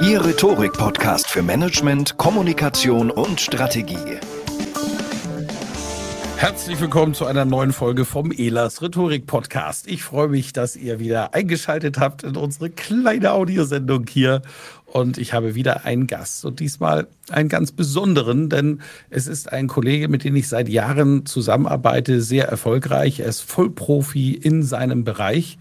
[0.00, 4.20] Ihr Rhetorik-Podcast für Management, Kommunikation und Strategie.
[6.36, 9.88] Herzlich willkommen zu einer neuen Folge vom Elas Rhetorik Podcast.
[9.88, 14.42] Ich freue mich, dass ihr wieder eingeschaltet habt in unsere kleine Audiosendung hier.
[14.86, 19.66] Und ich habe wieder einen Gast und diesmal einen ganz besonderen, denn es ist ein
[19.66, 23.18] Kollege, mit dem ich seit Jahren zusammenarbeite, sehr erfolgreich.
[23.18, 25.58] Er ist Vollprofi in seinem Bereich.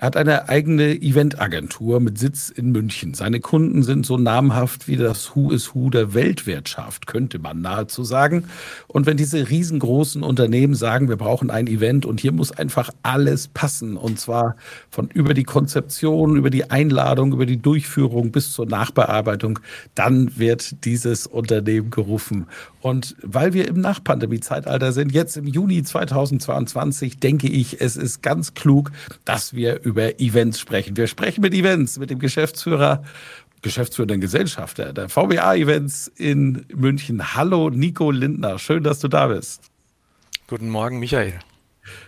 [0.00, 3.14] Er hat eine eigene Eventagentur mit Sitz in München.
[3.14, 8.04] Seine Kunden sind so namhaft wie das Who is Who der Weltwirtschaft, könnte man nahezu
[8.04, 8.44] sagen.
[8.86, 13.48] Und wenn diese riesengroßen Unternehmen sagen, wir brauchen ein Event und hier muss einfach alles
[13.48, 14.54] passen, und zwar
[14.88, 19.58] von über die Konzeption, über die Einladung, über die Durchführung bis zur Nachbearbeitung,
[19.96, 22.46] dann wird dieses Unternehmen gerufen.
[22.80, 28.54] Und weil wir im Nachpandemie-Zeitalter sind, jetzt im Juni 2022, denke ich, es ist ganz
[28.54, 28.92] klug,
[29.24, 30.96] dass wir über Events sprechen.
[30.96, 33.02] Wir sprechen mit Events, mit dem Geschäftsführer,
[33.62, 37.34] geschäftsführenden Gesellschafter der VBA-Events in München.
[37.34, 38.58] Hallo, Nico Lindner.
[38.58, 39.62] Schön, dass du da bist.
[40.46, 41.38] Guten Morgen, Michael.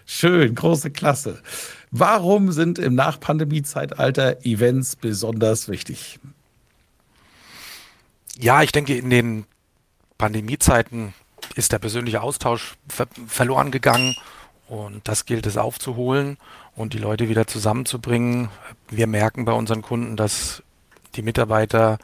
[0.05, 1.41] Schön, große Klasse.
[1.91, 6.21] Warum sind im Nachpandemie-Zeitalter Events besonders wichtig?
[8.39, 9.47] Ja, ich denke, in den
[10.19, 11.15] Pandemiezeiten
[11.57, 14.15] ist der persönliche Austausch ver verloren gegangen
[14.71, 16.39] und das gilt es aufzuholen
[16.77, 18.51] und die Leute wieder zusammenzubringen.
[18.89, 20.63] Wir merken bei unseren Kunden, dass
[21.17, 21.99] die Mitarbeiter,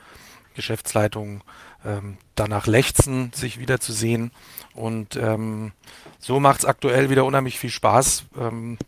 [0.54, 1.44] Geschäftsleitung
[1.84, 4.32] ähm, danach lechzen, sich wiederzusehen.
[4.75, 5.71] Und ähm,
[6.19, 8.78] so macht es aktuell wieder unheimlich viel Spaß, ähm,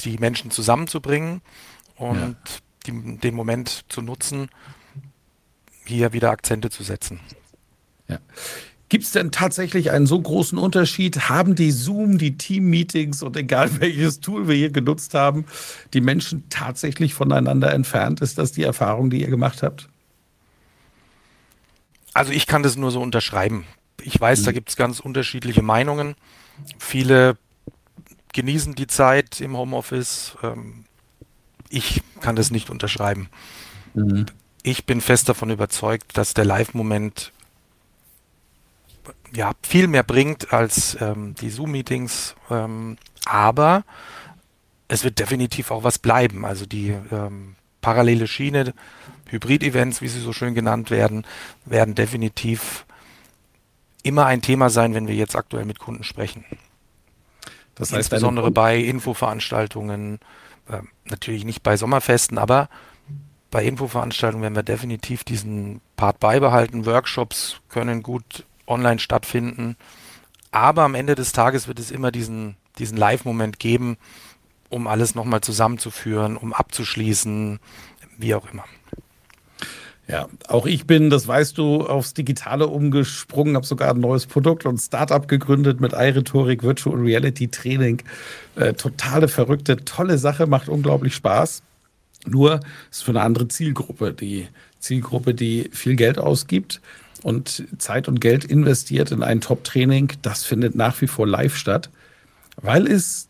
[0.00, 1.42] die Menschen zusammenzubringen
[1.96, 2.36] und ja.
[2.86, 4.48] die, den Moment zu nutzen,
[5.84, 7.18] hier wieder Akzente zu setzen.
[8.06, 8.20] Ja.
[8.88, 11.28] Gibt es denn tatsächlich einen so großen Unterschied?
[11.28, 15.44] Haben die Zoom, die Team-Meetings und egal welches Tool wir hier genutzt haben,
[15.92, 18.20] die Menschen tatsächlich voneinander entfernt?
[18.20, 19.88] Ist das die Erfahrung, die ihr gemacht habt?
[22.14, 23.64] Also ich kann das nur so unterschreiben.
[24.02, 24.44] Ich weiß, mhm.
[24.44, 26.14] da gibt es ganz unterschiedliche Meinungen.
[26.78, 27.36] Viele
[28.32, 30.36] genießen die Zeit im Homeoffice.
[30.42, 30.84] Ähm,
[31.68, 33.28] ich kann das nicht unterschreiben.
[33.94, 34.26] Mhm.
[34.62, 37.32] Ich bin fest davon überzeugt, dass der Live-Moment
[39.32, 42.34] ja, viel mehr bringt als ähm, die Zoom-Meetings.
[42.50, 42.96] Ähm,
[43.26, 43.84] aber
[44.88, 46.44] es wird definitiv auch was bleiben.
[46.44, 48.74] Also die ähm, parallele Schiene,
[49.30, 51.26] Hybrid-Events, wie sie so schön genannt werden,
[51.64, 52.86] werden definitiv
[54.02, 56.44] immer ein Thema sein, wenn wir jetzt aktuell mit Kunden sprechen.
[57.74, 60.18] Das heißt, Insbesondere bei Infoveranstaltungen,
[60.68, 62.68] äh, natürlich nicht bei Sommerfesten, aber
[63.50, 66.86] bei Infoveranstaltungen werden wir definitiv diesen Part beibehalten.
[66.86, 69.76] Workshops können gut online stattfinden.
[70.50, 73.96] Aber am Ende des Tages wird es immer diesen, diesen Live-Moment geben,
[74.70, 77.58] um alles nochmal zusammenzuführen, um abzuschließen,
[78.18, 78.64] wie auch immer.
[80.08, 84.64] Ja, auch ich bin, das weißt du, aufs Digitale umgesprungen, habe sogar ein neues Produkt
[84.64, 88.02] und Startup gegründet mit iRhetorik Virtual Reality Training.
[88.56, 91.62] Äh, totale verrückte, tolle Sache, macht unglaublich Spaß.
[92.26, 92.60] Nur
[92.90, 94.14] ist für eine andere Zielgruppe.
[94.14, 94.48] Die
[94.78, 96.80] Zielgruppe, die viel Geld ausgibt,
[97.22, 101.90] und Zeit und Geld investiert in ein Top-Training, das findet nach wie vor live statt,
[102.60, 103.28] weil es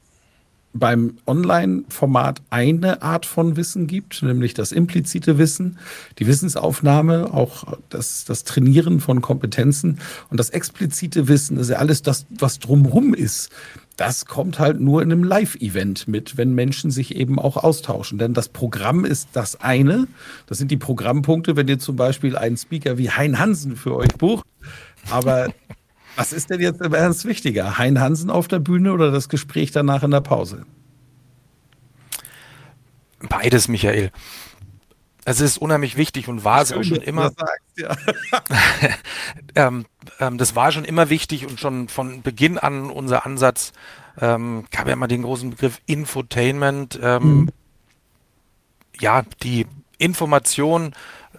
[0.75, 5.79] beim Online-Format eine Art von Wissen gibt, nämlich das implizite Wissen,
[6.19, 9.99] die Wissensaufnahme, auch das, das Trainieren von Kompetenzen.
[10.31, 13.50] Und das explizite Wissen ist ja alles das, was drumherum ist
[13.98, 18.16] das kommt halt nur in einem Live-Event mit, wenn Menschen sich eben auch austauschen.
[18.16, 20.06] Denn das Programm ist das eine.
[20.46, 24.14] Das sind die Programmpunkte, wenn ihr zum Beispiel einen Speaker wie Hein Hansen für euch
[24.16, 24.46] bucht.
[25.10, 25.48] Aber
[26.16, 27.76] was ist denn jetzt im Ernst wichtiger?
[27.76, 30.64] Hein Hansen auf der Bühne oder das Gespräch danach in der Pause?
[33.28, 34.12] Beides, Michael.
[35.28, 37.30] Es ist unheimlich wichtig und war es auch schon immer.
[37.30, 37.94] Sagst, ja.
[39.54, 39.84] ähm,
[40.20, 43.75] ähm, das war schon immer wichtig und schon von Beginn an unser Ansatz
[44.19, 46.98] ähm, gab ja immer den großen Begriff Infotainment.
[47.02, 47.48] Ähm, mhm.
[48.98, 49.66] Ja, die
[49.98, 50.94] Information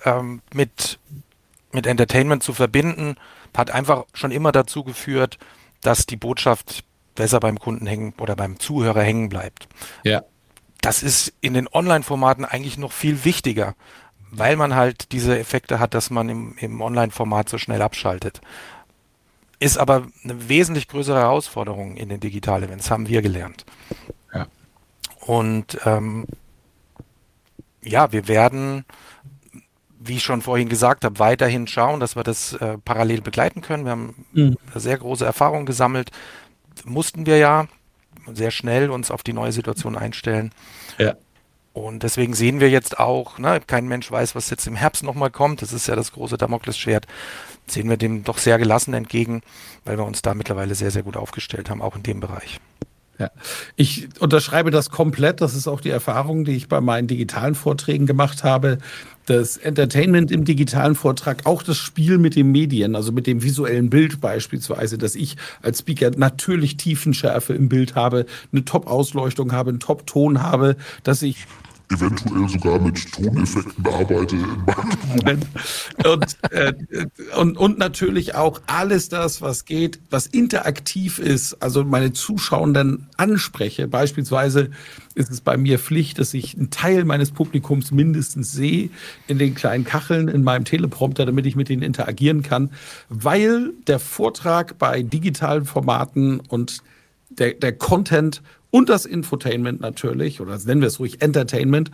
[0.06, 1.00] ähm, mit,
[1.72, 3.16] mit Entertainment zu verbinden,
[3.58, 5.40] hat einfach schon immer dazu geführt,
[5.82, 6.84] dass die Botschaft
[7.16, 9.68] besser beim Kunden hängen oder beim Zuhörer hängen bleibt.
[10.04, 10.22] Ja.
[10.82, 13.76] Das ist in den Online-Formaten eigentlich noch viel wichtiger,
[14.32, 18.42] weil man halt diese Effekte hat, dass man im, im Online-Format so schnell abschaltet.
[19.60, 23.66] Ist aber eine wesentlich größere Herausforderung in den Digital-Events, haben wir gelernt.
[24.34, 24.48] Ja.
[25.20, 26.26] Und ähm,
[27.84, 28.86] ja, wir werden,
[30.00, 33.84] wie ich schon vorhin gesagt habe, weiterhin schauen, dass wir das äh, parallel begleiten können.
[33.84, 34.58] Wir haben mhm.
[34.76, 36.12] sehr große Erfahrungen gesammelt.
[36.86, 37.68] Mussten wir ja
[38.34, 40.52] sehr schnell uns auf die neue Situation einstellen.
[40.98, 41.16] Ja.
[41.74, 45.30] Und deswegen sehen wir jetzt auch, ne, kein Mensch weiß, was jetzt im Herbst nochmal
[45.30, 45.62] kommt.
[45.62, 47.08] Das ist ja das große Damoklesschwert.
[47.68, 49.42] Sehen wir dem doch sehr gelassen entgegen,
[49.86, 52.60] weil wir uns da mittlerweile sehr, sehr gut aufgestellt haben, auch in dem Bereich.
[53.20, 53.32] Ja,
[53.76, 55.42] ich unterschreibe das komplett.
[55.42, 58.78] Das ist auch die Erfahrung, die ich bei meinen digitalen Vorträgen gemacht habe.
[59.26, 63.90] Das Entertainment im digitalen Vortrag, auch das Spiel mit den Medien, also mit dem visuellen
[63.90, 69.82] Bild beispielsweise, dass ich als Speaker natürlich Tiefenschärfe im Bild habe, eine Top-Ausleuchtung habe, einen
[69.82, 71.46] Top-Ton habe, dass ich
[71.90, 74.38] eventuell sogar mit Toneffekten bearbeite.
[76.06, 76.74] und, äh,
[77.38, 83.08] und, und natürlich auch alles das, was geht, was interaktiv ist, also meine Zuschauer dann
[83.18, 83.88] anspreche.
[83.88, 84.70] Beispielsweise
[85.16, 88.90] ist es bei mir Pflicht, dass ich einen Teil meines Publikums mindestens sehe
[89.28, 92.70] in den kleinen Kacheln in meinem Teleprompter, damit ich mit denen interagieren kann,
[93.10, 96.84] weil der Vortrag bei digitalen Formaten und
[97.30, 98.42] der, der Content
[98.72, 101.92] und das Infotainment natürlich, oder nennen wir es ruhig Entertainment,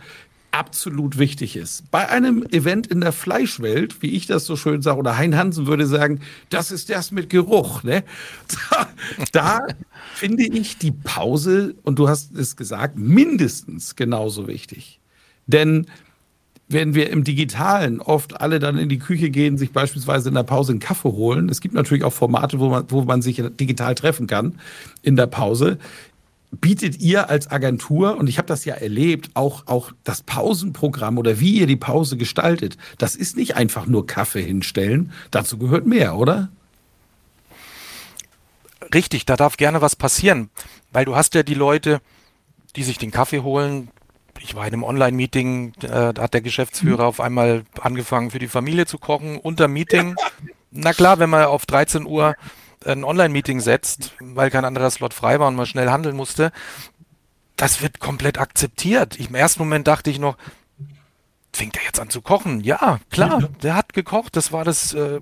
[0.56, 1.90] absolut wichtig ist.
[1.90, 5.66] Bei einem Event in der Fleischwelt, wie ich das so schön sage, oder Hein Hansen
[5.66, 7.82] würde sagen, das ist das mit Geruch.
[7.82, 8.04] Ne?
[8.70, 8.88] Da,
[9.32, 9.66] da
[10.14, 14.98] finde ich die Pause, und du hast es gesagt, mindestens genauso wichtig.
[15.46, 15.86] Denn
[16.68, 20.42] wenn wir im Digitalen oft alle dann in die Küche gehen, sich beispielsweise in der
[20.42, 23.94] Pause einen Kaffee holen, es gibt natürlich auch Formate, wo man, wo man sich digital
[23.94, 24.58] treffen kann
[25.02, 25.78] in der Pause,
[26.50, 31.40] bietet ihr als Agentur, und ich habe das ja erlebt, auch, auch das Pausenprogramm oder
[31.40, 36.16] wie ihr die Pause gestaltet, das ist nicht einfach nur Kaffee hinstellen, dazu gehört mehr,
[36.16, 36.50] oder?
[38.94, 40.50] Richtig, da darf gerne was passieren,
[40.92, 42.00] weil du hast ja die Leute,
[42.76, 43.88] die sich den Kaffee holen.
[44.40, 47.08] Ich war in einem Online-Meeting, äh, da hat der Geschäftsführer mhm.
[47.08, 50.14] auf einmal angefangen für die Familie zu kochen, unter Meeting.
[50.70, 52.36] Na klar, wenn man auf 13 Uhr
[52.86, 56.52] ein Online-Meeting setzt, weil kein anderer Slot frei war und man schnell handeln musste,
[57.56, 59.18] das wird komplett akzeptiert.
[59.18, 60.36] Ich, Im ersten Moment dachte ich noch,
[61.52, 62.60] fängt er jetzt an zu kochen?
[62.60, 65.20] Ja, klar, der hat gekocht, das war das äh,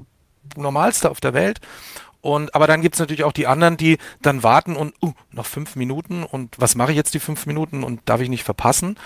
[0.57, 1.61] Normalste auf der Welt.
[2.21, 5.45] Und, aber dann gibt es natürlich auch die anderen, die dann warten und uh, noch
[5.45, 8.97] fünf Minuten und was mache ich jetzt die fünf Minuten und darf ich nicht verpassen?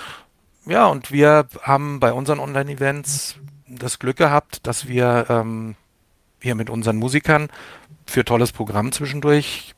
[0.67, 3.37] Ja, und wir haben bei unseren Online-Events
[3.67, 5.75] das Glück gehabt, dass wir ähm,
[6.41, 7.49] hier mit unseren Musikern
[8.07, 9.75] für tolles Programm zwischendurch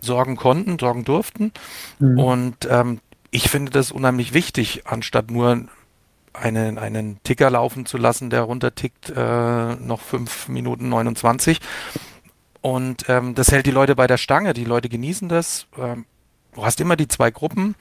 [0.00, 1.52] sorgen konnten, sorgen durften.
[1.98, 2.18] Mhm.
[2.18, 5.66] Und ähm, ich finde das unheimlich wichtig, anstatt nur
[6.32, 11.60] einen, einen Ticker laufen zu lassen, der runtertickt, äh, noch 5 Minuten 29.
[12.60, 15.66] Und ähm, das hält die Leute bei der Stange, die Leute genießen das.
[15.78, 16.04] Ähm,
[16.54, 17.74] du hast immer die zwei Gruppen,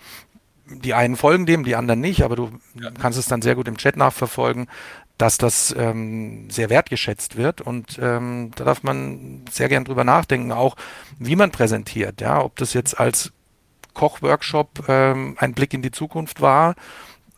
[0.70, 2.92] die einen folgen dem, die anderen nicht, aber du ja.
[2.92, 4.68] kannst es dann sehr gut im Chat nachverfolgen
[5.20, 10.54] dass das ähm, sehr wertgeschätzt wird und ähm, da darf man sehr gern drüber nachdenken,
[10.54, 10.78] auch
[11.20, 13.34] wie man präsentiert, ja, ob das jetzt als
[13.94, 16.76] Kochworkshop ähm, ein Blick in die Zukunft war.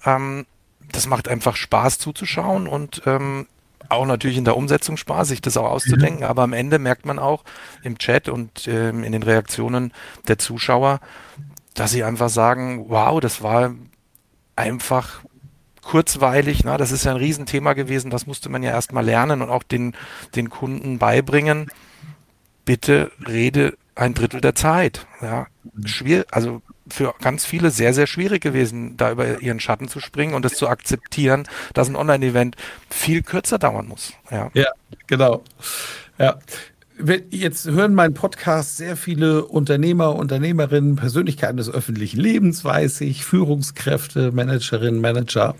[0.05, 0.45] Ähm,
[0.91, 3.47] das macht einfach Spaß zuzuschauen und ähm,
[3.89, 6.29] auch natürlich in der Umsetzung Spaß, sich das auch auszudenken, mhm.
[6.29, 7.43] aber am Ende merkt man auch
[7.81, 9.91] im Chat und ähm, in den Reaktionen
[10.27, 10.99] der Zuschauer,
[11.73, 13.73] dass sie einfach sagen, wow, das war
[14.55, 15.21] einfach
[15.81, 16.63] kurzweilig.
[16.63, 18.11] Na, das ist ja ein Riesenthema gewesen.
[18.11, 19.95] Das musste man ja erstmal lernen und auch den,
[20.35, 21.71] den Kunden beibringen.
[22.65, 25.05] Bitte rede ein Drittel der Zeit.
[25.21, 25.47] Ja,
[25.85, 30.33] schwierig, also für ganz viele sehr, sehr schwierig gewesen, da über ihren Schatten zu springen
[30.33, 32.55] und es zu akzeptieren, dass ein Online-Event
[32.89, 34.13] viel kürzer dauern muss.
[34.29, 34.67] Ja, ja
[35.07, 35.43] genau.
[36.17, 36.37] Ja.
[37.29, 44.31] Jetzt hören meinen Podcast sehr viele Unternehmer, Unternehmerinnen, Persönlichkeiten des öffentlichen Lebens, weiß ich, Führungskräfte,
[44.31, 45.55] Managerinnen, Manager.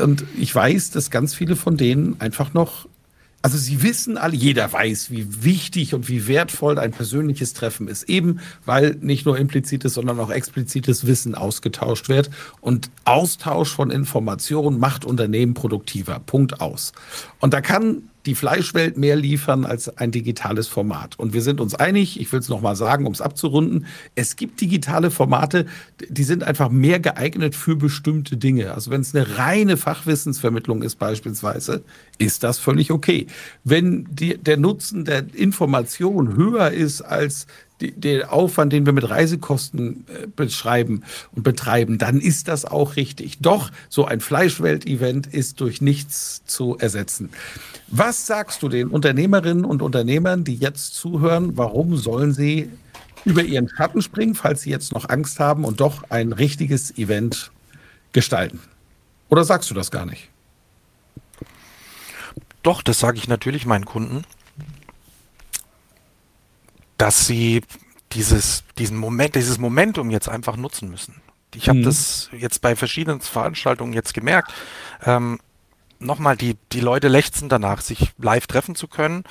[0.00, 2.86] Und ich weiß, dass ganz viele von denen einfach noch
[3.40, 8.08] also sie wissen alle, jeder weiß, wie wichtig und wie wertvoll ein persönliches Treffen ist,
[8.08, 12.30] eben weil nicht nur implizites, sondern auch explizites Wissen ausgetauscht wird.
[12.60, 16.18] Und Austausch von Informationen macht Unternehmen produktiver.
[16.18, 16.92] Punkt aus.
[17.38, 21.18] Und da kann die Fleischwelt mehr liefern als ein digitales Format.
[21.18, 24.60] Und wir sind uns einig, ich will es nochmal sagen, um es abzurunden, es gibt
[24.60, 25.64] digitale Formate,
[26.10, 28.74] die sind einfach mehr geeignet für bestimmte Dinge.
[28.74, 31.82] Also wenn es eine reine Fachwissensvermittlung ist beispielsweise,
[32.18, 33.28] ist das völlig okay.
[33.64, 37.46] Wenn die, der Nutzen der Information höher ist als
[37.80, 42.96] die, der Aufwand, den wir mit Reisekosten äh, beschreiben und betreiben, dann ist das auch
[42.96, 43.38] richtig.
[43.40, 47.30] Doch so ein Fleischwelt-Event ist durch nichts zu ersetzen.
[47.88, 52.70] Was sagst du den Unternehmerinnen und Unternehmern, die jetzt zuhören, warum sollen sie
[53.24, 57.50] über ihren Schatten springen, falls sie jetzt noch Angst haben und doch ein richtiges Event
[58.12, 58.60] gestalten?
[59.28, 60.28] Oder sagst du das gar nicht?
[62.62, 64.24] Doch, das sage ich natürlich meinen Kunden
[66.98, 67.62] dass sie
[68.12, 71.20] dieses, diesen Moment, dieses Momentum jetzt einfach nutzen müssen.
[71.54, 71.84] Ich habe mhm.
[71.84, 74.52] das jetzt bei verschiedenen Veranstaltungen jetzt gemerkt.
[75.04, 75.38] Ähm,
[76.00, 79.24] Nochmal, die, die Leute lechzen danach, sich live treffen zu können.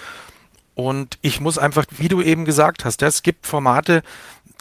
[0.76, 4.04] Und ich muss einfach, wie du eben gesagt hast, es gibt Formate,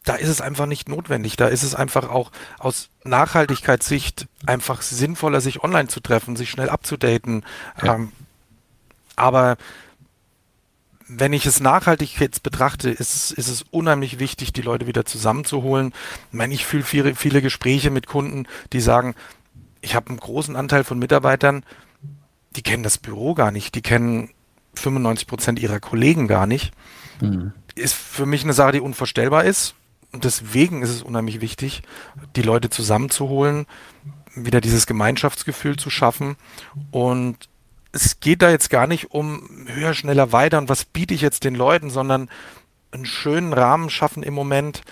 [0.05, 1.37] da ist es einfach nicht notwendig.
[1.37, 6.71] Da ist es einfach auch aus Nachhaltigkeitssicht einfach sinnvoller, sich online zu treffen, sich schnell
[6.71, 7.45] abzudaten.
[7.83, 7.97] Ja.
[7.97, 8.13] Ähm,
[9.17, 9.57] aber
[11.09, 15.93] wenn ich es nachhaltig jetzt betrachte, ist, ist es unheimlich wichtig, die Leute wieder zusammenzuholen.
[16.31, 19.15] Ich meine, ich fühle viele, viele Gespräche mit Kunden, die sagen,
[19.81, 21.65] ich habe einen großen Anteil von Mitarbeitern,
[22.57, 24.31] die kennen das Büro gar nicht, die kennen
[24.75, 26.73] 95 Prozent ihrer Kollegen gar nicht.
[27.21, 27.53] Mhm.
[27.75, 29.75] Ist für mich eine Sache, die unvorstellbar ist.
[30.13, 31.83] Und deswegen ist es unheimlich wichtig,
[32.37, 33.67] die Leute zusammenzuholen,
[34.35, 36.37] wieder dieses Gemeinschaftsgefühl zu schaffen
[36.91, 37.49] und
[37.97, 41.45] es geht da jetzt gar nicht um höher, schneller, weiter und was biete ich jetzt
[41.45, 42.29] den Leuten, sondern
[42.93, 44.83] einen schönen Rahmen schaffen im Moment,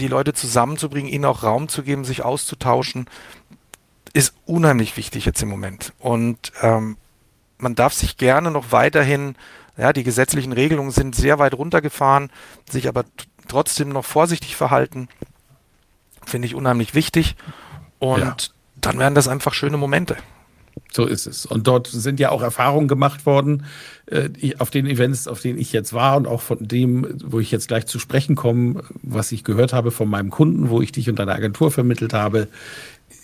[0.00, 3.06] die Leute zusammenzubringen, ihnen auch Raum zu geben, sich auszutauschen,
[4.12, 5.92] ist unheimlich wichtig jetzt im Moment.
[5.98, 6.96] Und ähm,
[7.58, 9.34] man darf sich gerne noch weiterhin,
[9.76, 12.30] ja, die gesetzlichen Regelungen sind sehr weit runtergefahren,
[12.70, 13.04] sich aber
[13.48, 15.08] trotzdem noch vorsichtig verhalten,
[16.24, 17.36] finde ich unheimlich wichtig.
[17.98, 18.36] Und ja.
[18.76, 20.16] dann werden das einfach schöne Momente.
[20.92, 21.44] So ist es.
[21.44, 23.64] Und dort sind ja auch Erfahrungen gemacht worden
[24.06, 27.50] äh, auf den Events, auf denen ich jetzt war und auch von dem, wo ich
[27.50, 31.10] jetzt gleich zu sprechen komme, was ich gehört habe von meinem Kunden, wo ich dich
[31.10, 32.48] und deine Agentur vermittelt habe,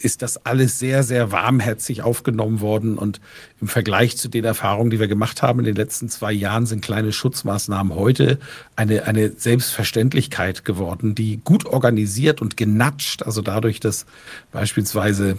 [0.00, 2.98] ist das alles sehr, sehr warmherzig aufgenommen worden.
[2.98, 3.20] Und
[3.60, 6.82] im Vergleich zu den Erfahrungen, die wir gemacht haben in den letzten zwei Jahren, sind
[6.82, 8.38] kleine Schutzmaßnahmen heute
[8.76, 14.06] eine, eine Selbstverständlichkeit geworden, die gut organisiert und genatscht, also dadurch, dass
[14.50, 15.38] beispielsweise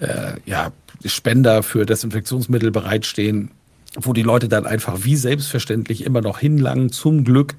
[0.00, 0.72] äh, ja,
[1.08, 3.50] Spender für Desinfektionsmittel bereitstehen,
[3.96, 7.54] wo die Leute dann einfach wie selbstverständlich immer noch hinlangen, zum Glück,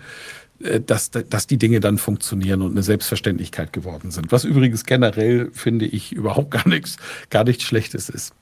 [0.60, 4.32] äh, dass, dass die Dinge dann funktionieren und eine Selbstverständlichkeit geworden sind.
[4.32, 6.98] Was übrigens generell, finde ich, überhaupt gar nichts,
[7.30, 8.34] gar nichts Schlechtes ist.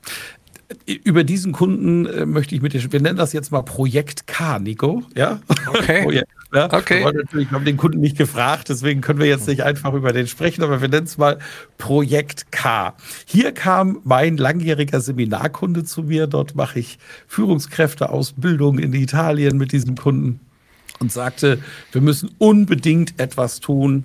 [1.04, 4.58] Über diesen Kunden äh, möchte ich mit dir, wir nennen das jetzt mal Projekt K,
[4.58, 5.40] Nico, ja?
[5.68, 6.02] Okay.
[6.04, 6.72] Projekt ja?
[6.72, 7.04] Okay.
[7.04, 10.26] Wir, natürlich, haben den Kunden nicht gefragt, deswegen können wir jetzt nicht einfach über den
[10.26, 11.38] sprechen, aber wir nennen es mal
[11.76, 12.94] Projekt K.
[13.26, 16.26] Hier kam mein langjähriger Seminarkunde zu mir.
[16.26, 20.40] Dort mache ich Führungskräfteausbildung in Italien mit diesem Kunden
[20.98, 21.58] und sagte,
[21.92, 24.04] wir müssen unbedingt etwas tun,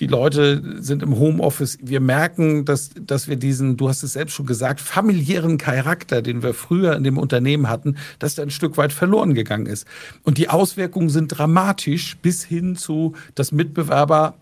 [0.00, 1.78] die Leute sind im Homeoffice.
[1.82, 6.42] Wir merken, dass, dass wir diesen, du hast es selbst schon gesagt, familiären Charakter, den
[6.42, 9.86] wir früher in dem Unternehmen hatten, dass der ein Stück weit verloren gegangen ist.
[10.22, 14.34] Und die Auswirkungen sind dramatisch bis hin zu, dass Mitbewerber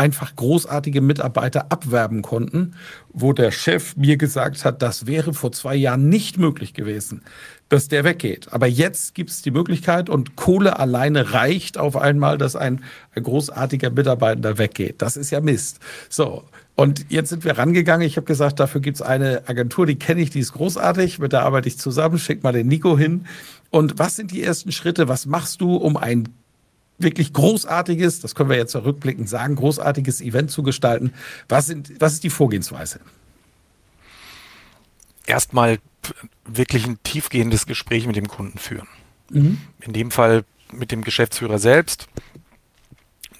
[0.00, 2.74] einfach großartige Mitarbeiter abwerben konnten,
[3.12, 7.22] wo der Chef mir gesagt hat, das wäre vor zwei Jahren nicht möglich gewesen
[7.70, 8.52] dass der weggeht.
[8.52, 12.82] Aber jetzt gibt es die Möglichkeit und Kohle alleine reicht auf einmal, dass ein,
[13.14, 15.00] ein großartiger Mitarbeiter weggeht.
[15.00, 15.78] Das ist ja Mist.
[16.08, 16.42] So.
[16.74, 18.06] Und jetzt sind wir rangegangen.
[18.06, 21.20] Ich habe gesagt, dafür gibt es eine Agentur, die kenne ich, die ist großartig.
[21.20, 22.18] Mit der arbeite ich zusammen.
[22.18, 23.26] Schick mal den Nico hin.
[23.70, 25.06] Und was sind die ersten Schritte?
[25.06, 26.28] Was machst du, um ein
[27.02, 31.12] wirklich großartiges, das können wir jetzt rückblickend sagen, großartiges Event zu gestalten?
[31.48, 33.00] Was, sind, was ist die Vorgehensweise?
[35.26, 35.78] Erstmal
[36.44, 38.88] wirklich ein tiefgehendes Gespräch mit dem Kunden führen.
[39.30, 39.58] Mhm.
[39.80, 42.08] In dem Fall mit dem Geschäftsführer selbst.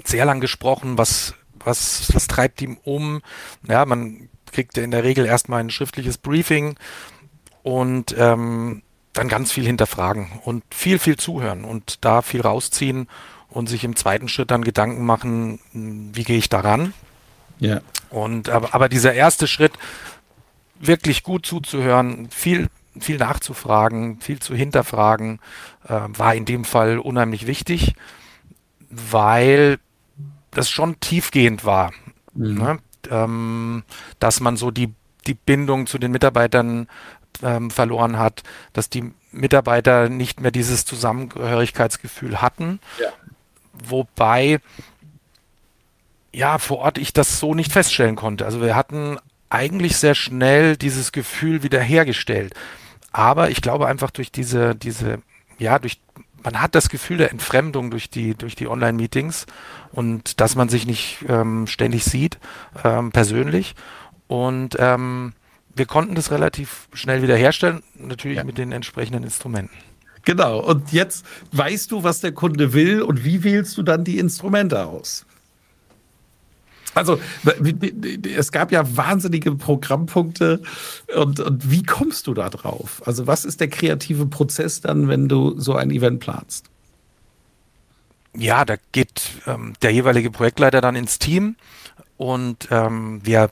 [0.04, 3.20] Sehr lang gesprochen, was, was, was treibt ihm um?
[3.66, 6.76] Ja, man kriegt in der Regel erstmal ein schriftliches Briefing
[7.62, 13.08] und ähm, dann ganz viel hinterfragen und viel, viel zuhören und da viel rausziehen
[13.50, 16.94] und sich im zweiten Schritt dann Gedanken machen, wie gehe ich daran?
[17.58, 17.80] Ja.
[18.08, 19.72] Und aber, aber dieser erste Schritt,
[20.78, 25.40] wirklich gut zuzuhören, viel, viel nachzufragen, viel zu hinterfragen,
[25.86, 27.94] äh, war in dem Fall unheimlich wichtig,
[28.88, 29.78] weil
[30.50, 31.92] das schon tiefgehend war.
[32.34, 32.54] Mhm.
[32.54, 32.78] Ne?
[33.10, 33.82] Ähm,
[34.18, 34.92] dass man so die,
[35.26, 36.88] die Bindung zu den Mitarbeitern
[37.42, 38.42] ähm, verloren hat,
[38.72, 42.80] dass die Mitarbeiter nicht mehr dieses Zusammengehörigkeitsgefühl hatten.
[43.00, 43.08] Ja.
[43.72, 44.60] Wobei,
[46.32, 48.44] ja, vor Ort ich das so nicht feststellen konnte.
[48.44, 52.54] Also wir hatten eigentlich sehr schnell dieses Gefühl wiederhergestellt.
[53.12, 55.18] Aber ich glaube einfach durch diese, diese,
[55.58, 56.00] ja, durch,
[56.42, 59.46] man hat das Gefühl der Entfremdung durch die, durch die Online-Meetings
[59.92, 62.38] und dass man sich nicht ähm, ständig sieht,
[62.84, 63.74] ähm, persönlich.
[64.28, 65.32] Und ähm,
[65.74, 68.44] wir konnten das relativ schnell wiederherstellen, natürlich ja.
[68.44, 69.76] mit den entsprechenden Instrumenten.
[70.24, 70.60] Genau.
[70.60, 74.86] Und jetzt weißt du, was der Kunde will und wie wählst du dann die Instrumente
[74.86, 75.26] aus?
[76.94, 77.20] Also
[78.36, 80.60] es gab ja wahnsinnige Programmpunkte
[81.16, 83.00] und, und, wie kommst du da drauf?
[83.06, 86.66] Also was ist der kreative Prozess dann, wenn du so ein Event planst?
[88.36, 91.56] Ja, da geht ähm, der jeweilige Projektleiter dann ins Team
[92.16, 93.50] und ähm, wir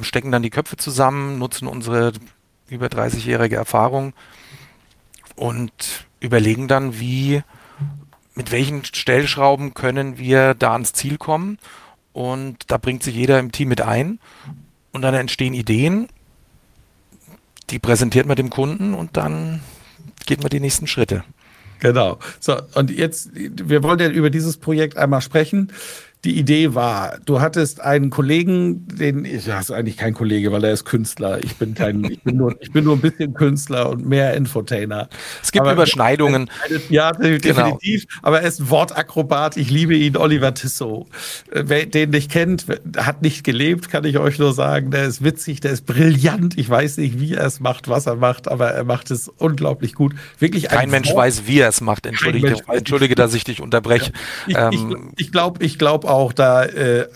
[0.00, 2.12] stecken dann die Köpfe zusammen, nutzen unsere
[2.68, 4.14] über 30-jährige Erfahrung
[5.38, 7.42] und überlegen dann, wie,
[8.34, 11.58] mit welchen Stellschrauben können wir da ans Ziel kommen.
[12.12, 14.18] Und da bringt sich jeder im Team mit ein.
[14.92, 16.08] Und dann entstehen Ideen,
[17.70, 19.60] die präsentiert man dem Kunden und dann
[20.26, 21.24] geht man die nächsten Schritte.
[21.80, 22.18] Genau.
[22.40, 25.72] So, und jetzt, wir wollen ja über dieses Projekt einmal sprechen
[26.24, 30.64] die Idee war, du hattest einen Kollegen, den ich ja, ist eigentlich kein Kollege, weil
[30.64, 31.42] er ist Künstler.
[31.42, 35.08] Ich bin kein, ich bin nur, ich bin nur ein bisschen Künstler und mehr Infotainer.
[35.42, 36.50] Es gibt aber Überschneidungen.
[36.90, 38.06] Ja, definitiv.
[38.06, 38.20] Genau.
[38.22, 39.56] Aber er ist ein Wortakrobat.
[39.56, 41.06] Ich liebe ihn, Oliver Tissot.
[41.50, 44.90] Äh, wer den nicht kennt, hat nicht gelebt, kann ich euch nur sagen.
[44.90, 46.56] Der ist witzig, der ist brillant.
[46.56, 49.94] Ich weiß nicht, wie er es macht, was er macht, aber er macht es unglaublich
[49.94, 50.14] gut.
[50.38, 51.18] Wirklich kein Mensch Wort.
[51.18, 52.06] weiß, wie er es macht.
[52.06, 54.12] Entschuldige, entschuldige, dass ich dich unterbreche.
[54.46, 54.70] Ja.
[54.70, 57.06] Ich, ähm, ich glaube, ich glaube, auch da äh,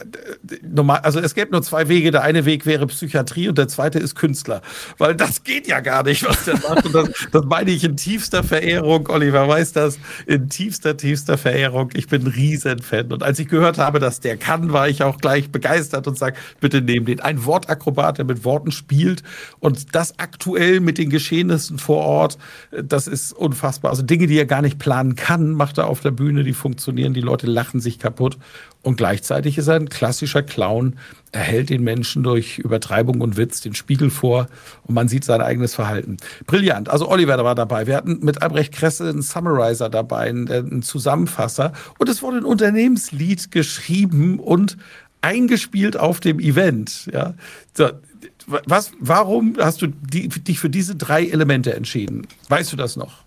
[0.62, 2.10] normal, also es gäbe nur zwei Wege.
[2.10, 4.62] Der eine Weg wäre Psychiatrie und der zweite ist Künstler.
[4.98, 6.86] Weil das geht ja gar nicht, was der macht.
[6.86, 9.08] Und das, das meine ich in tiefster Verehrung.
[9.08, 9.98] Oliver weiß das.
[10.26, 11.90] In tiefster, tiefster Verehrung.
[11.94, 13.12] Ich bin ein Riesenfan.
[13.12, 16.36] Und als ich gehört habe, dass der kann, war ich auch gleich begeistert und sage,
[16.60, 17.20] bitte nehmen den.
[17.20, 19.22] Ein Wortakrobat, der mit Worten spielt
[19.60, 22.38] und das aktuell mit den Geschehnissen vor Ort,
[22.70, 23.90] das ist unfassbar.
[23.90, 27.14] Also Dinge, die er gar nicht planen kann, macht er auf der Bühne, die funktionieren,
[27.14, 28.36] die Leute lachen sich kaputt.
[28.82, 30.96] Und gleichzeitig ist er ein klassischer Clown.
[31.30, 34.48] Er hält den Menschen durch Übertreibung und Witz den Spiegel vor
[34.84, 36.16] und man sieht sein eigenes Verhalten.
[36.46, 36.88] Brillant.
[36.88, 37.86] Also Oliver war dabei.
[37.86, 41.72] Wir hatten mit Albrecht Kresse einen Summarizer dabei, einen Zusammenfasser.
[41.98, 44.76] Und es wurde ein Unternehmenslied geschrieben und
[45.20, 47.08] eingespielt auf dem Event.
[47.12, 47.34] Ja.
[47.74, 47.90] So,
[48.46, 52.26] was, warum hast du die, dich für diese drei Elemente entschieden?
[52.48, 53.22] Weißt du das noch?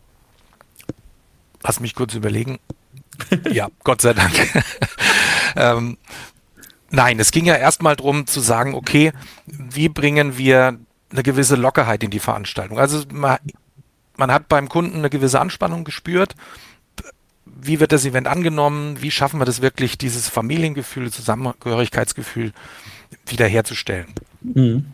[1.63, 2.60] Lass mich kurz überlegen.
[3.52, 4.34] ja, Gott sei Dank.
[5.56, 5.98] ähm,
[6.91, 9.12] nein, es ging ja erstmal darum zu sagen, okay,
[9.46, 10.78] wie bringen wir
[11.12, 12.80] eine gewisse Lockerheit in die Veranstaltung?
[12.80, 13.38] Also man,
[14.18, 16.36] man hat beim Kunden eine gewisse Anspannung gespürt.
[17.46, 19.02] Wie wird das Event angenommen?
[19.02, 22.52] Wie schaffen wir das wirklich, dieses Familiengefühl, Zusammengehörigkeitsgefühl
[23.28, 24.08] wiederherzustellen?
[24.41, 24.86] Mhm.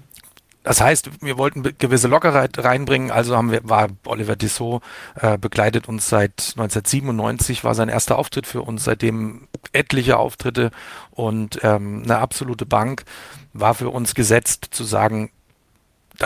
[0.64, 4.84] Das heißt, wir wollten gewisse Lockerheit reinbringen, also haben wir, war Oliver Dissot,
[5.16, 10.70] äh, begleitet uns seit 1997, war sein erster Auftritt für uns, seitdem etliche Auftritte
[11.10, 13.06] und ähm, eine absolute Bank
[13.54, 15.32] war für uns gesetzt zu sagen,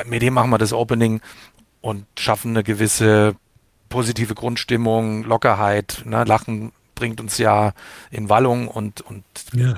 [0.05, 1.21] mit dem machen wir das Opening
[1.79, 3.35] und schaffen eine gewisse
[3.87, 6.25] positive Grundstimmung, Lockerheit, ne?
[6.25, 7.73] Lachen bringt uns ja
[8.11, 9.77] in Wallung und, und ja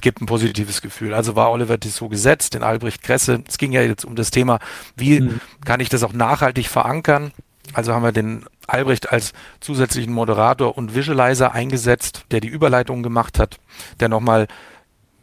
[0.00, 1.14] gibt ein positives Gefühl.
[1.14, 3.42] Also war Oliver Tissot gesetzt, den Albrecht Kresse.
[3.46, 4.58] Es ging ja jetzt um das Thema,
[4.96, 5.40] wie mhm.
[5.64, 7.32] kann ich das auch nachhaltig verankern?
[7.72, 13.38] Also haben wir den Albrecht als zusätzlichen Moderator und Visualizer eingesetzt, der die Überleitung gemacht
[13.38, 13.58] hat,
[14.00, 14.46] der nochmal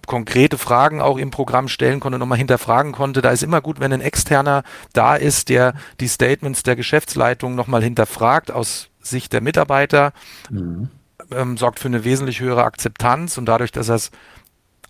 [0.08, 3.22] konkrete Fragen auch im Programm stellen konnte, nochmal hinterfragen konnte.
[3.22, 7.84] Da ist immer gut, wenn ein Externer da ist, der die Statements der Geschäftsleitung nochmal
[7.84, 10.14] hinterfragt aus Sicht der Mitarbeiter,
[10.50, 10.90] mhm.
[11.32, 14.12] ähm, sorgt für eine wesentlich höhere Akzeptanz und dadurch, dass er es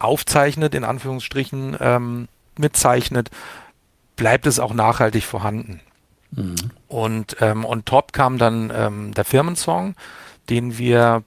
[0.03, 3.29] aufzeichnet, in Anführungsstrichen ähm, mitzeichnet,
[4.15, 5.81] bleibt es auch nachhaltig vorhanden.
[6.31, 6.55] Mhm.
[6.87, 9.95] Und ähm, on top kam dann ähm, der Firmensong,
[10.49, 11.23] den wir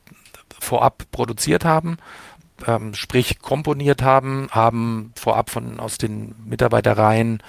[0.59, 1.99] vorab produziert haben,
[2.67, 7.43] ähm, sprich komponiert haben, haben vorab von aus den Mitarbeitereien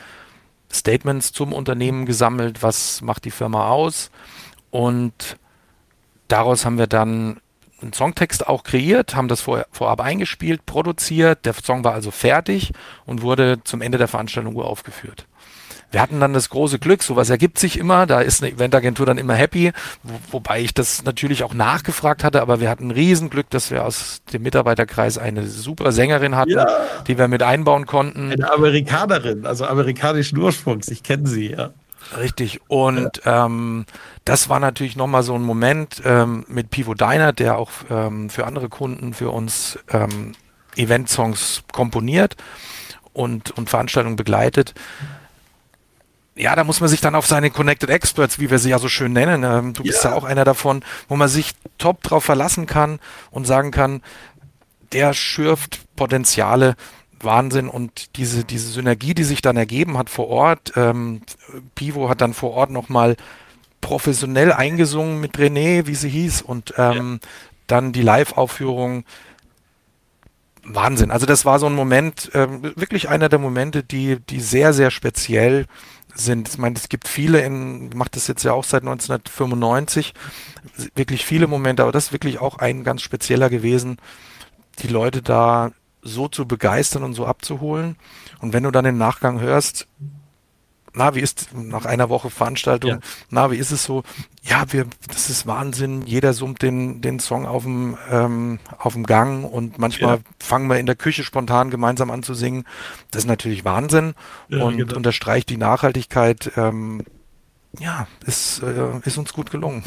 [0.72, 4.12] Statements zum Unternehmen gesammelt, was macht die Firma aus
[4.72, 5.38] und
[6.28, 7.40] daraus haben wir dann
[7.82, 11.46] einen Songtext auch kreiert, haben das vor, vorab eingespielt, produziert.
[11.46, 12.72] Der Song war also fertig
[13.06, 15.28] und wurde zum Ende der Veranstaltung uraufgeführt.
[15.92, 19.18] Wir hatten dann das große Glück, sowas ergibt sich immer, da ist eine Eventagentur dann
[19.18, 19.72] immer happy,
[20.04, 24.22] wo, wobei ich das natürlich auch nachgefragt hatte, aber wir hatten Riesenglück, dass wir aus
[24.34, 26.68] dem Mitarbeiterkreis eine super Sängerin hatten, ja.
[27.08, 28.32] die wir mit einbauen konnten.
[28.32, 31.72] Eine Amerikanerin, also amerikanischen Ursprungs, ich kenne sie, ja.
[32.18, 32.62] Richtig.
[32.68, 33.46] Und ja.
[33.46, 33.86] ähm,
[34.26, 38.46] das war natürlich nochmal so ein Moment ähm, mit Pivo Diner, der auch ähm, für
[38.46, 40.34] andere Kunden für uns ähm,
[40.76, 42.36] Event-Songs komponiert
[43.14, 44.74] und, und Veranstaltungen begleitet.
[46.36, 48.90] Ja, da muss man sich dann auf seine Connected Experts, wie wir sie ja so
[48.90, 50.12] schön nennen, ähm, du bist ja.
[50.12, 53.00] ja auch einer davon, wo man sich top drauf verlassen kann
[53.32, 54.02] und sagen kann,
[54.92, 56.76] der schürft Potenziale,
[57.22, 60.74] Wahnsinn und diese, diese Synergie, die sich dann ergeben hat vor Ort.
[60.76, 61.22] Ähm,
[61.76, 63.16] Pivo hat dann vor Ort nochmal
[63.82, 67.30] professionell eingesungen mit René, wie sie hieß, und ähm, ja.
[67.68, 69.04] dann die Live-Aufführung.
[70.68, 71.12] Wahnsinn.
[71.12, 74.90] Also das war so ein Moment, äh, wirklich einer der Momente, die, die sehr, sehr
[74.90, 75.68] speziell
[76.16, 76.50] sind.
[76.50, 80.14] Ich meine, es gibt viele in, macht das jetzt ja auch seit 1995,
[80.96, 83.98] wirklich viele Momente, aber das ist wirklich auch ein ganz spezieller gewesen,
[84.80, 85.72] die Leute da
[86.06, 87.98] so zu begeistern und so abzuholen.
[88.40, 89.88] Und wenn du dann im Nachgang hörst,
[90.94, 93.00] na, wie ist nach einer Woche Veranstaltung, ja.
[93.30, 94.04] na, wie ist es so?
[94.44, 96.04] Ja, wir, das ist Wahnsinn.
[96.04, 100.22] Jeder summt den, den Song auf dem, ähm, auf dem Gang und manchmal ja.
[100.40, 102.64] fangen wir in der Küche spontan gemeinsam an zu singen.
[103.12, 104.14] Das ist natürlich Wahnsinn
[104.48, 104.96] ja, und genau.
[104.96, 106.52] unterstreicht die Nachhaltigkeit.
[106.56, 107.04] Ähm,
[107.80, 109.84] ja, ist, äh, ist uns gut gelungen.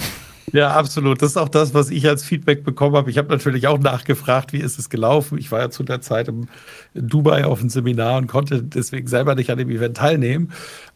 [0.53, 1.21] Ja, absolut.
[1.23, 3.11] Das ist auch das, was ich als Feedback bekommen habe.
[3.11, 5.39] Ich habe natürlich auch nachgefragt, wie ist es gelaufen.
[5.39, 6.49] Ich war ja zu der Zeit im,
[6.95, 10.53] in Dubai auf einem Seminar und konnte deswegen selber nicht an dem Event teilnehmen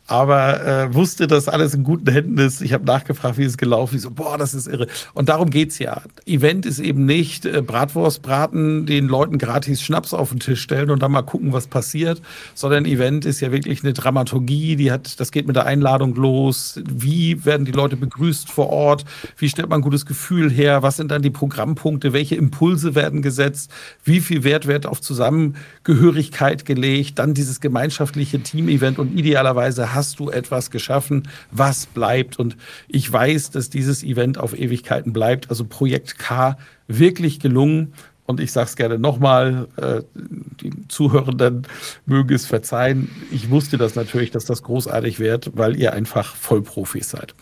[0.06, 2.60] aber äh, wusste, dass alles in guten Händen ist.
[2.60, 4.02] Ich habe nachgefragt, wie es gelaufen ist.
[4.02, 4.88] So, boah, das ist irre.
[5.14, 6.02] Und darum geht's ja.
[6.26, 10.90] Event ist eben nicht äh, Bratwurst braten, den Leuten gratis Schnaps auf den Tisch stellen
[10.90, 12.20] und dann mal gucken, was passiert,
[12.54, 16.80] sondern Event ist ja wirklich eine Dramaturgie, die hat, das geht mit der Einladung los.
[16.90, 19.04] Wie werden die Leute begrüßt vor Ort?
[19.36, 20.82] Wie stellt man ein gutes Gefühl her?
[20.82, 22.12] Was sind dann die Programmpunkte?
[22.12, 23.70] Welche Impulse werden gesetzt?
[24.04, 27.18] Wie viel Wert wird auf Zusammengehörigkeit gelegt?
[27.18, 32.38] Dann dieses gemeinschaftliche Team-Event und idealerweise hast du etwas geschaffen, was bleibt.
[32.38, 32.56] Und
[32.88, 35.50] ich weiß, dass dieses Event auf Ewigkeiten bleibt.
[35.50, 36.56] Also Projekt K
[36.88, 37.94] wirklich gelungen.
[38.24, 41.66] Und ich sage es gerne nochmal, äh, die Zuhörenden
[42.06, 43.10] mögen es verzeihen.
[43.30, 47.34] Ich wusste das natürlich, dass das großartig wird, weil ihr einfach Vollprofis seid.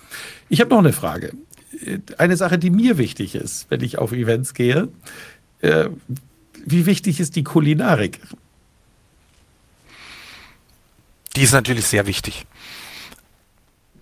[0.48, 1.32] Ich habe noch eine Frage.
[2.18, 4.88] Eine Sache, die mir wichtig ist, wenn ich auf Events gehe.
[5.60, 5.90] Äh,
[6.64, 8.20] wie wichtig ist die Kulinarik?
[11.40, 12.46] Die ist natürlich sehr wichtig.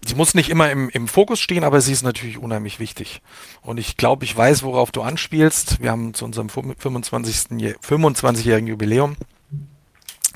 [0.04, 3.22] Sie muss nicht immer im, im Fokus stehen, aber sie ist natürlich unheimlich wichtig.
[3.62, 5.80] Und ich glaube, ich weiß, worauf du anspielst.
[5.80, 7.76] Wir haben zu unserem 25.
[7.80, 9.16] 25-jährigen Jubiläum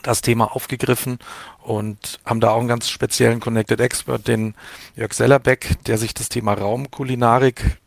[0.04, 1.18] das Thema aufgegriffen
[1.64, 4.54] und haben da auch einen ganz speziellen Connected Expert, den
[4.94, 7.78] Jörg Sellerbeck, der sich das Thema Raumkulinarik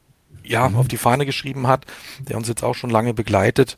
[0.43, 0.75] ja, mhm.
[0.75, 1.85] auf die Fahne geschrieben hat,
[2.19, 3.77] der uns jetzt auch schon lange begleitet,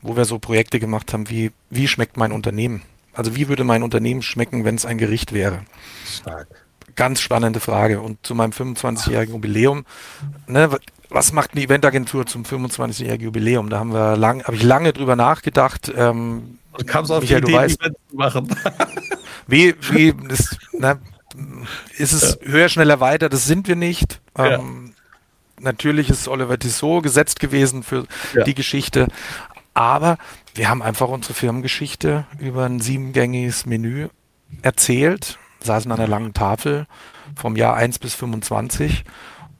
[0.00, 2.82] wo wir so Projekte gemacht haben wie, wie schmeckt mein Unternehmen?
[3.12, 5.60] Also wie würde mein Unternehmen schmecken, wenn es ein Gericht wäre?
[6.06, 6.48] Stark.
[6.94, 8.00] Ganz spannende Frage.
[8.00, 9.84] Und zu meinem 25-jährigen Jubiläum,
[10.46, 10.70] ne,
[11.08, 13.70] was macht eine Eventagentur zum 25-jährigen Jubiläum?
[13.70, 15.92] Da haben wir lang, habe ich lange drüber nachgedacht.
[15.94, 18.56] Ähm, Kam es auf Michael, die Idee, weißt, Events zu machen?
[19.46, 20.98] wie, wie ist, ne,
[21.96, 22.48] ist es ja.
[22.50, 23.28] höher, schneller, weiter?
[23.28, 24.20] Das sind wir nicht.
[24.36, 24.92] Ähm,
[25.62, 28.42] Natürlich ist Oliver Tissot gesetzt gewesen für ja.
[28.42, 29.06] die Geschichte,
[29.74, 30.18] aber
[30.54, 34.08] wir haben einfach unsere Firmengeschichte über ein siebengängiges Menü
[34.60, 36.86] erzählt, saßen an einer langen Tafel
[37.36, 39.04] vom Jahr 1 bis 25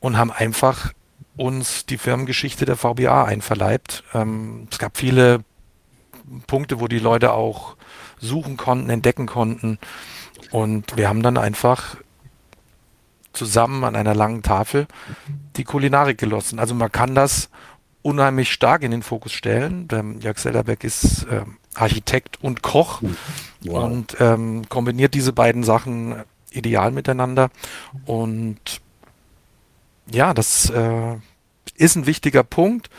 [0.01, 0.93] und haben einfach
[1.37, 4.05] uns die Firmengeschichte der VBA einverleibt.
[4.13, 5.45] Ähm, es gab viele
[6.47, 7.77] Punkte, wo die Leute auch
[8.19, 9.79] suchen konnten, entdecken konnten.
[10.51, 11.97] Und wir haben dann einfach
[13.33, 14.87] zusammen an einer langen Tafel
[15.57, 16.59] die Kulinarik gelossen.
[16.59, 17.49] Also man kann das
[18.03, 19.89] unheimlich stark in den Fokus stellen.
[19.89, 21.43] Der Jörg Sellerbeck ist äh,
[21.75, 23.03] Architekt und Koch
[23.63, 23.85] wow.
[23.85, 26.17] und ähm, kombiniert diese beiden Sachen
[26.51, 27.51] ideal miteinander.
[28.05, 28.81] Und
[30.11, 31.17] ja, das äh,
[31.77, 32.91] ist ein wichtiger Punkt.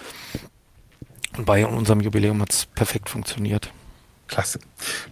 [1.38, 3.72] Und bei unserem Jubiläum hat es perfekt funktioniert.
[4.28, 4.60] Klasse.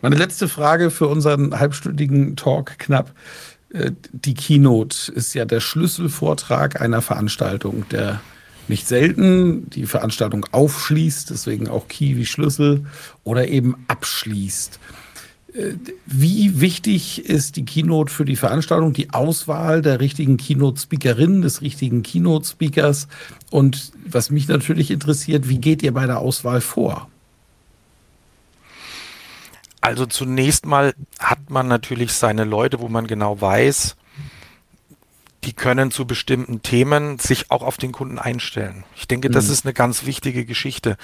[0.01, 3.13] Meine letzte Frage für unseren halbstündigen Talk knapp.
[3.73, 8.21] Äh, die Keynote ist ja der Schlüsselvortrag einer Veranstaltung, der
[8.71, 12.86] nicht selten die Veranstaltung aufschließt, deswegen auch Key wie Schlüssel,
[13.23, 14.79] oder eben abschließt.
[16.05, 22.03] Wie wichtig ist die Keynote für die Veranstaltung, die Auswahl der richtigen Keynote-Speakerin, des richtigen
[22.03, 23.10] Keynote-Speakers?
[23.49, 27.10] Und was mich natürlich interessiert, wie geht ihr bei der Auswahl vor?
[29.81, 33.97] Also zunächst mal hat man natürlich seine Leute, wo man genau weiß,
[35.43, 38.84] die können zu bestimmten Themen sich auch auf den Kunden einstellen.
[38.95, 39.54] Ich denke, das mhm.
[39.54, 40.97] ist eine ganz wichtige Geschichte.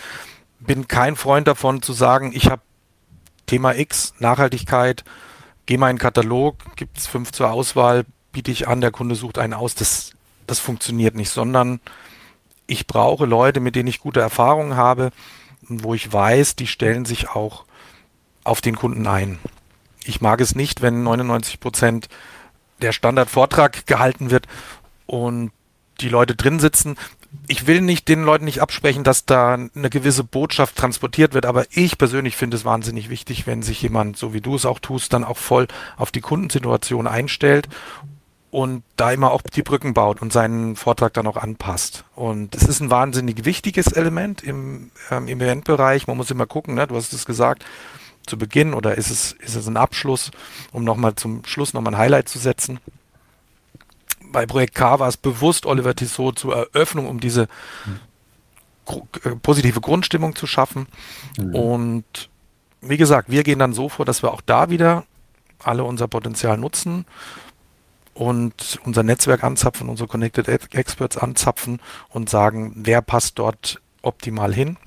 [0.59, 2.61] Bin kein Freund davon zu sagen, ich habe
[3.47, 5.03] Thema X, Nachhaltigkeit,
[5.65, 9.15] geh mal in den Katalog, gibt es fünf zur Auswahl, biete ich an, der Kunde
[9.15, 9.73] sucht einen aus.
[9.73, 10.11] Das,
[10.45, 11.79] das funktioniert nicht, sondern
[12.67, 15.11] ich brauche Leute, mit denen ich gute Erfahrungen habe,
[15.61, 17.65] wo ich weiß, die stellen sich auch
[18.43, 19.39] auf den Kunden ein.
[20.03, 22.07] Ich mag es nicht, wenn 99 Prozent
[22.81, 24.47] der Standardvortrag gehalten wird
[25.05, 25.51] und
[26.01, 26.95] die Leute drin sitzen.
[27.47, 31.65] Ich will nicht den Leuten nicht absprechen, dass da eine gewisse Botschaft transportiert wird, aber
[31.71, 35.13] ich persönlich finde es wahnsinnig wichtig, wenn sich jemand, so wie du es auch tust,
[35.13, 37.67] dann auch voll auf die Kundensituation einstellt
[38.49, 42.05] und da immer auch die Brücken baut und seinen Vortrag dann auch anpasst.
[42.15, 46.07] Und es ist ein wahnsinnig wichtiges Element im, ähm, im Eventbereich.
[46.07, 46.87] Man muss immer gucken, ne?
[46.87, 47.65] du hast es gesagt,
[48.27, 50.31] zu Beginn oder ist es, ist es ein Abschluss,
[50.71, 52.79] um nochmal zum Schluss nochmal ein Highlight zu setzen.
[54.31, 57.47] Bei Projekt K war es bewusst Oliver Tissot zur Eröffnung, um diese
[59.23, 60.87] äh, positive Grundstimmung zu schaffen.
[61.37, 61.55] Mhm.
[61.55, 62.29] Und
[62.81, 65.05] wie gesagt, wir gehen dann so vor, dass wir auch da wieder
[65.63, 67.05] alle unser Potenzial nutzen
[68.13, 74.77] und unser Netzwerk anzapfen, unsere Connected Experts anzapfen und sagen, wer passt dort optimal hin.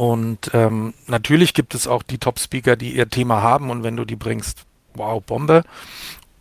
[0.00, 4.06] Und ähm, natürlich gibt es auch die Top-Speaker, die ihr Thema haben und wenn du
[4.06, 5.62] die bringst, wow, Bombe.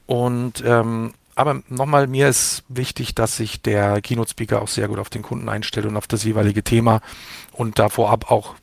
[0.05, 5.09] Und ähm, aber nochmal, mir ist wichtig, dass sich der Keynote-Speaker auch sehr gut auf
[5.09, 7.01] den Kunden einstellt und auf das jeweilige Thema
[7.51, 8.55] und da vorab auch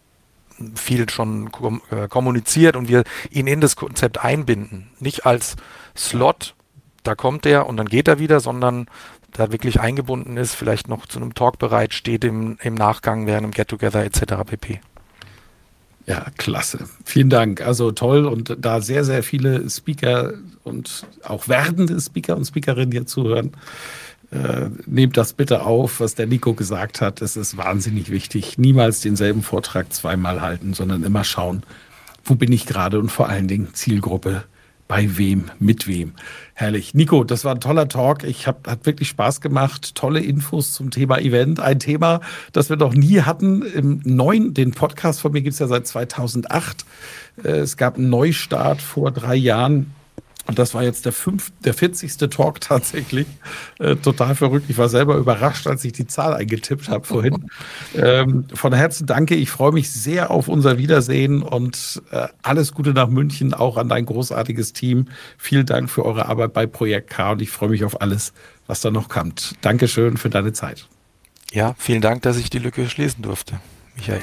[0.74, 4.88] viel schon kom äh, kommuniziert und wir ihn in das Konzept einbinden.
[4.98, 5.56] Nicht als
[5.94, 6.54] Slot,
[7.02, 8.86] da kommt er und dann geht er wieder, sondern
[9.36, 13.44] da wirklich eingebunden ist, vielleicht noch zu einem Talk bereit steht im, im Nachgang während
[13.44, 14.34] einem Get-Together etc.
[14.46, 14.80] pp.
[16.06, 16.88] Ja, klasse.
[17.04, 17.60] Vielen Dank.
[17.60, 23.06] Also toll und da sehr, sehr viele Speaker und auch werdende Speaker und Speakerinnen hier
[23.06, 23.52] zuhören.
[24.30, 27.22] Äh, nehmt das bitte auf, was der Nico gesagt hat.
[27.22, 28.56] Es ist wahnsinnig wichtig.
[28.56, 31.62] Niemals denselben Vortrag zweimal halten, sondern immer schauen,
[32.24, 34.44] wo bin ich gerade und vor allen Dingen Zielgruppe
[34.88, 36.12] bei wem, mit wem.
[36.54, 36.94] Herrlich.
[36.94, 38.24] Nico, das war ein toller Talk.
[38.24, 39.94] Ich hab, hat wirklich Spaß gemacht.
[39.94, 41.60] Tolle Infos zum Thema Event.
[41.60, 42.20] Ein Thema,
[42.52, 43.62] das wir noch nie hatten.
[43.62, 46.84] Im neuen, den Podcast von mir gibt's ja seit 2008.
[47.42, 49.92] Äh, es gab einen Neustart vor drei Jahren
[50.46, 52.16] und das war jetzt der, fünf, der 40.
[52.30, 53.26] Talk tatsächlich.
[53.78, 54.66] Äh, total verrückt.
[54.68, 57.46] Ich war selber überrascht, als ich die Zahl eingetippt habe vorhin.
[57.94, 59.34] ähm, von Herzen danke.
[59.34, 63.88] Ich freue mich sehr auf unser Wiedersehen und äh, alles Gute nach München, auch an
[63.88, 65.06] dein großartiges Team.
[65.36, 68.32] Vielen Dank für eure Arbeit bei Projekt K und ich freue mich auf alles,
[68.66, 69.54] was da noch kommt.
[69.62, 70.88] Dankeschön für deine Zeit.
[71.52, 73.60] Ja, vielen Dank, dass ich die Lücke schließen durfte,
[73.96, 74.22] Michael.